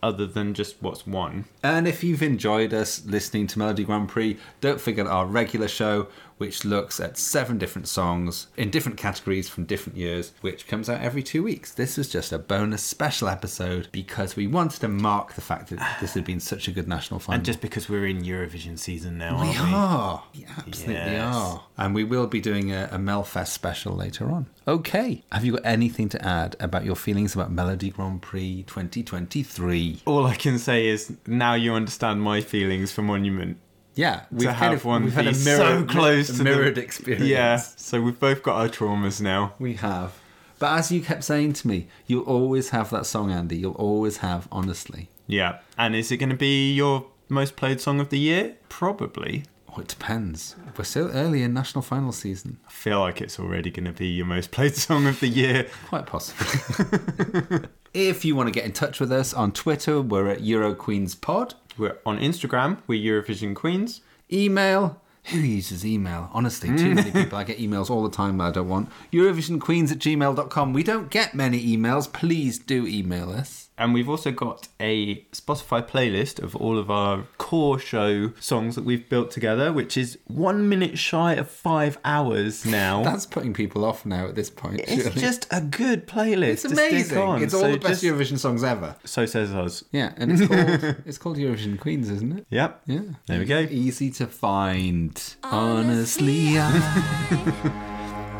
[0.03, 1.45] Other than just what's one.
[1.63, 6.07] And if you've enjoyed us listening to Melodi Grand Prix, don't forget our regular show,
[6.43, 10.99] which looks at seven different songs in different categories from different years, which comes out
[10.99, 11.71] every two weeks.
[11.73, 15.79] This was just a bonus special episode because we wanted to mark the fact that
[16.01, 17.37] this had been such a good national final.
[17.37, 19.73] And just because we're in Eurovision season now, We aren't we?
[19.73, 20.23] are.
[20.35, 21.33] We absolutely Yes.
[21.33, 21.63] are.
[21.77, 24.47] And we will be doing a, a Melfest special later on.
[24.67, 25.23] Okay.
[25.31, 30.01] Have you got anything to add about your feelings about Melodi Grand Prix 2023?
[30.05, 33.57] All I can say is now you understand my feelings for Monument.
[33.95, 36.43] Yeah, we've to have of one we've had a mirror, so close a to the-
[36.43, 37.25] mirrored experience.
[37.27, 39.53] Yeah, so we've both got our traumas now.
[39.59, 40.13] we have.
[40.59, 43.57] But as you kept saying to me, you'll always have that song, Andy.
[43.57, 45.09] You'll always have honestly.
[45.27, 48.55] Yeah, and is it going to be your most played song of the year?
[48.69, 49.43] Probably.
[49.75, 50.55] Oh, it depends.
[50.77, 52.59] We're so early in national final season.
[52.67, 55.67] I feel like it's already going to be your most played song of the year.
[55.87, 57.59] Quite possibly.
[57.93, 61.55] if you want to get in touch with us on Twitter, we're at EuroQueensPod.
[61.77, 62.77] We're on Instagram.
[62.87, 64.01] We're Eurovision Queens.
[64.31, 64.99] Email.
[65.27, 66.29] Who uses email?
[66.33, 67.37] Honestly, too many people.
[67.37, 68.89] I get emails all the time that I don't want.
[69.11, 70.73] Eurovisionqueens at gmail.com.
[70.73, 72.11] We don't get many emails.
[72.11, 73.69] Please do email us.
[73.83, 78.85] And we've also got a Spotify playlist of all of our core show songs that
[78.85, 83.03] we've built together, which is one minute shy of five hours now.
[83.09, 84.79] That's putting people off now at this point.
[84.79, 85.19] it's surely.
[85.19, 86.47] just a good playlist.
[86.53, 87.17] It's to stick amazing.
[87.17, 87.43] on.
[87.43, 88.95] It's all So the best just- Eurovision songs ever.
[89.03, 89.83] So says us.
[89.91, 92.45] Yeah, and it's called it's called Eurovision Queens, isn't it?
[92.51, 92.81] Yep.
[92.85, 93.01] Yeah.
[93.25, 93.59] There we go.
[93.69, 95.21] Easy to find.
[95.43, 96.71] Honestly, I,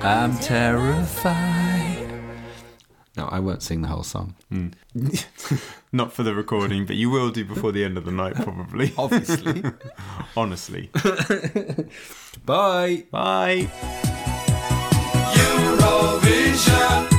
[0.02, 1.73] I'm terrified.
[3.16, 4.34] No, I won't sing the whole song.
[4.50, 4.70] Hmm.
[5.92, 8.92] Not for the recording, but you will do before the end of the night, probably.
[8.98, 9.64] Obviously.
[10.36, 10.90] Honestly.
[12.46, 13.06] Bye.
[13.12, 13.70] Bye.
[15.36, 17.13] Eurovision.